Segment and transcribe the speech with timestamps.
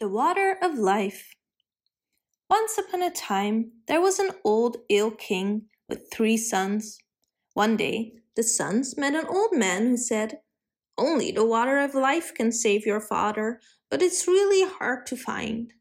[0.00, 1.34] The Water of Life
[2.48, 6.98] Once upon a time there was an old ill king with three sons.
[7.54, 10.38] One day the sons met an old man who said,
[10.96, 15.72] Only the water of life can save your father, but it's really hard to find.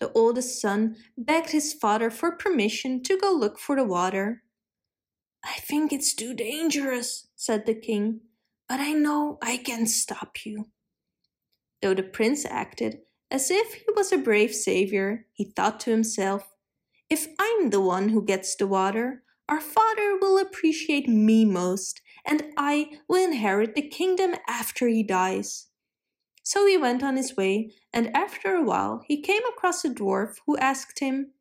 [0.00, 4.42] The oldest son begged his father for permission to go look for the water.
[5.44, 8.20] I think it's too dangerous, said the king,
[8.70, 10.70] but I know I can stop you.
[11.82, 13.00] Though the prince acted
[13.30, 16.54] as if he was a brave savior, he thought to himself,
[17.10, 22.44] If I'm the one who gets the water, our father will appreciate me most, and
[22.56, 25.68] I will inherit the kingdom after he dies.
[26.42, 30.36] So he went on his way, and after a while he came across a dwarf
[30.46, 31.32] who asked him,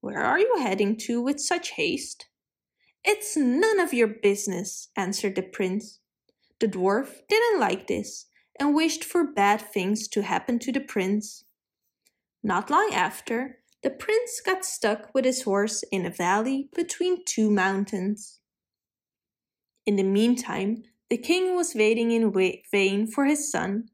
[0.00, 2.26] Where are you heading to with such haste?
[3.04, 6.00] It's none of your business, answered the prince.
[6.60, 8.26] The dwarf didn't like this
[8.58, 11.44] and wished for bad things to happen to the prince.
[12.42, 17.50] Not long after, the prince got stuck with his horse in a valley between two
[17.50, 18.40] mountains.
[19.86, 22.32] In the meantime, the king was waiting in
[22.70, 23.88] vain for his son.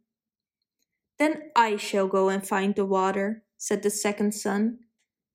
[1.19, 4.79] Then I shall go and find the water, said the second son.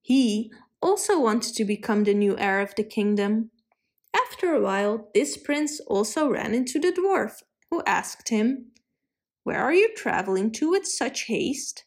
[0.01, 0.51] He
[0.81, 3.51] also wanted to become the new heir of the kingdom.
[4.15, 8.71] After a while, this prince also ran into the dwarf, who asked him,
[9.45, 11.85] where are you traveling to with such haste?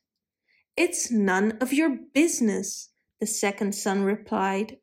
[0.77, 4.77] It's none of your business, the second son replied.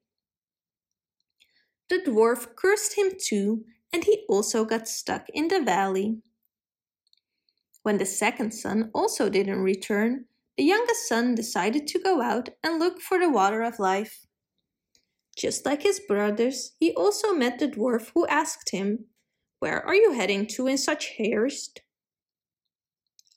[1.90, 6.18] The dwarf cursed him too, and he also got stuck in the valley.
[7.84, 10.26] When the second son also didn't return,
[10.58, 14.26] the youngest son decided to go out and look for the water of life.
[15.38, 19.06] Just like his brothers, he also met the dwarf who asked him,
[19.60, 21.80] Where are you heading to in such haste?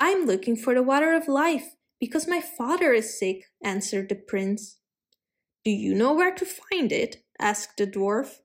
[0.01, 4.79] I'm looking for the water of life, because my father is sick, answered the prince.
[5.65, 7.25] Do you know where to find it?
[7.41, 8.39] asked the dwarf.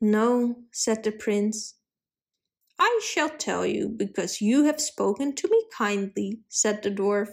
[0.00, 1.74] No, said the prince.
[2.78, 7.30] I shall tell you, because you have spoken to me kindly, said the dwarf.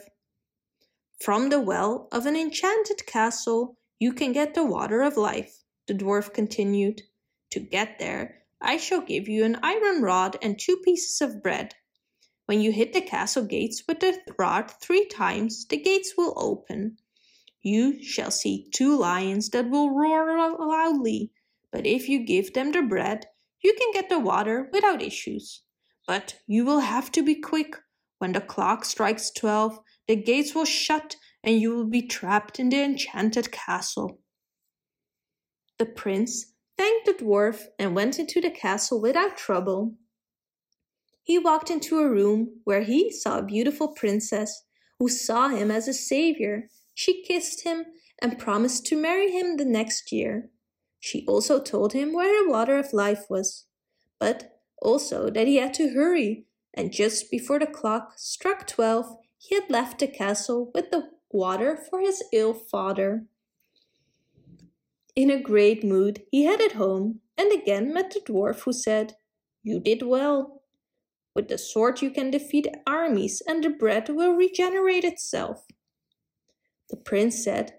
[1.20, 5.94] From the well of an enchanted castle you can get the water of life, the
[5.94, 7.02] dwarf continued.
[7.52, 11.76] To get there, I shall give you an iron rod and two pieces of bread.
[12.54, 16.98] When you hit the castle gates with the rod three times, the gates will open.
[17.64, 21.32] You shall see two lions that will roar loudly,
[21.72, 23.26] but if you give them the bread,
[23.64, 25.64] you can get the water without issues.
[26.06, 27.76] But you will have to be quick.
[28.20, 32.70] When the clock strikes twelve, the gates will shut and you will be trapped in
[32.70, 34.20] the enchanted castle.
[35.80, 39.96] The prince thanked the dwarf and went into the castle without trouble.
[41.24, 44.64] He walked into a room where he saw a beautiful princess
[45.00, 46.70] who saw him as a savior.
[46.94, 47.86] She kissed him
[48.22, 50.50] and promised to marry him the next year.
[51.00, 53.66] She also told him where the water of life was,
[54.20, 59.56] but also that he had to hurry, and just before the clock struck twelve, he
[59.56, 63.26] had left the castle with the water for his ill father.
[65.16, 69.16] In a great mood, he headed home and again met the dwarf who said,
[69.62, 70.63] You did well.
[71.36, 75.66] With the sword you can defeat armies and the bread will regenerate itself.
[76.90, 77.74] The prince said,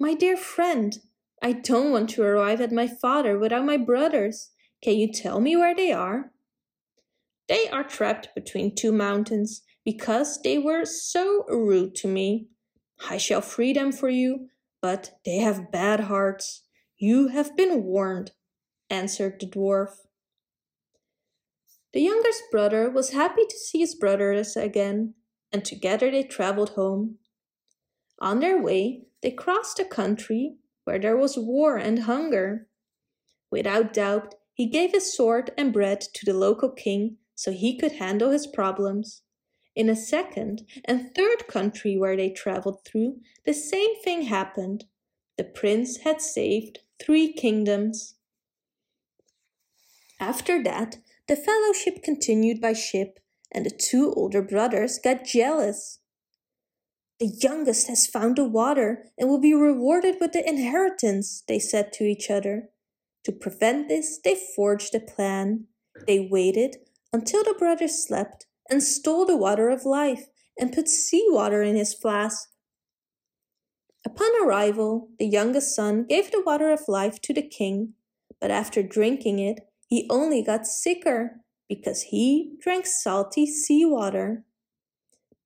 [0.00, 0.98] My dear friend,
[1.42, 4.50] I don't want to arrive at my father without my brothers.
[4.82, 6.32] Can you tell me where they are?
[7.48, 12.48] They are trapped between two mountains because they were so rude to me.
[13.08, 14.48] I shall free them for you,
[14.82, 16.64] but they have bad hearts.
[16.98, 18.32] You have been warned,
[18.90, 19.90] answered the dwarf.
[21.92, 25.14] The youngest brother was happy to see his brothers again,
[25.50, 27.18] and together they traveled home.
[28.20, 32.66] On their way, they crossed a country where there was war and hunger.
[33.50, 37.92] Without doubt, he gave his sword and bread to the local king so he could
[37.92, 39.22] handle his problems.
[39.76, 44.84] In a second and third country where they traveled through, the same thing happened.
[45.36, 48.16] The prince had saved three kingdoms.
[50.18, 50.98] After that,
[51.28, 53.20] the fellowship continued by ship,
[53.52, 56.00] and the two older brothers got jealous.
[57.20, 61.92] The youngest has found the water and will be rewarded with the inheritance, they said
[61.94, 62.70] to each other.
[63.24, 65.64] To prevent this, they forged a plan.
[66.06, 66.76] They waited
[67.12, 70.28] until the brothers slept and stole the water of life
[70.58, 72.48] and put sea water in his flask.
[74.06, 77.94] Upon arrival, the youngest son gave the water of life to the king,
[78.40, 84.44] but after drinking it, he only got sicker because he drank salty seawater.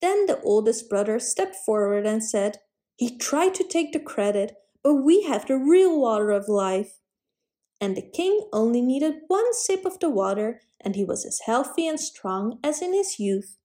[0.00, 2.58] Then the oldest brother stepped forward and said,
[2.96, 6.98] He tried to take the credit, but we have the real water of life.
[7.80, 11.86] And the king only needed one sip of the water, and he was as healthy
[11.86, 13.58] and strong as in his youth.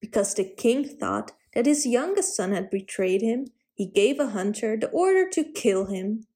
[0.00, 4.76] Because the king thought that his youngest son had betrayed him, he gave a hunter
[4.76, 6.26] the order to kill him.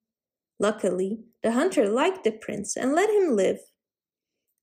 [0.61, 3.61] Luckily, the hunter liked the prince and let him live.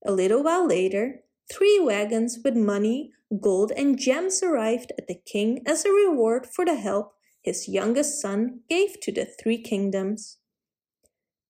[0.04, 1.20] A little while later,
[1.50, 6.66] three wagons with money, gold, and gems arrived at the king as a reward for
[6.66, 10.38] the help his youngest son gave to the three kingdoms.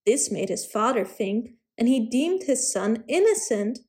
[0.06, 3.80] This made his father think, and he deemed his son innocent.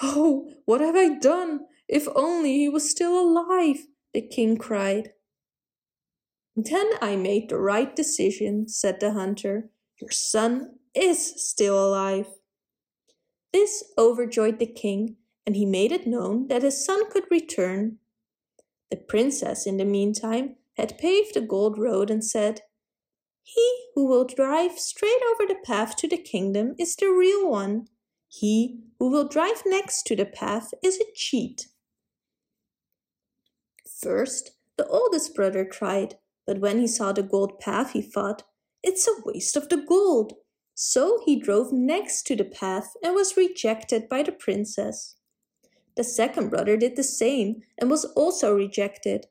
[0.00, 1.66] Oh, what have I done?
[1.88, 5.10] If only he was still alive, the king cried.
[6.54, 9.70] Then I made the right decision, said the hunter.
[10.02, 12.26] Your son is still alive.
[13.52, 15.14] This overjoyed the king,
[15.46, 17.98] and he made it known that his son could return.
[18.90, 22.62] The princess, in the meantime, had paved a gold road and said,
[23.44, 27.86] He who will drive straight over the path to the kingdom is the real one.
[28.26, 31.68] He who will drive next to the path is a cheat.
[34.00, 38.42] First, the oldest brother tried, but when he saw the gold path, he thought,
[38.82, 40.34] It's a waste of the gold.
[40.74, 45.16] So he drove next to the path and was rejected by the princess.
[45.96, 49.26] The second brother did the same and was also rejected.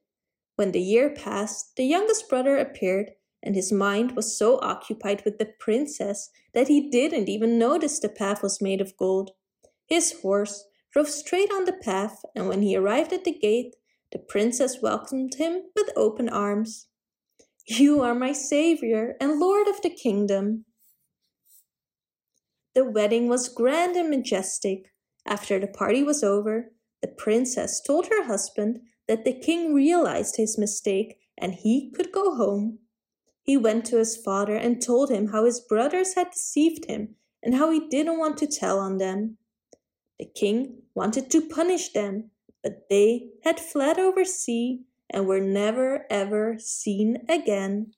[0.56, 3.12] When the year passed, the youngest brother appeared,
[3.42, 8.09] and his mind was so occupied with the princess that he didn't even notice the
[8.09, 9.31] path was made of gold.
[9.88, 13.75] His horse drove straight on the path, and when he arrived at the gate,
[14.12, 16.88] the princess welcomed him with open arms.
[17.68, 20.66] You are my savior and lord of the kingdom,
[22.74, 24.94] the wedding was grand and majestic.
[25.25, 26.72] After the party was over,
[27.02, 32.36] the princess told her husband that the king realized his mistake and he could go
[32.36, 32.80] home.
[33.44, 37.56] He went to his father and told him how his brothers had deceived him and
[37.56, 39.38] how he didn't want to tell on them.
[40.18, 42.31] The king wanted to punish them,
[42.63, 47.94] but they had fled over sea and were never ever seen again.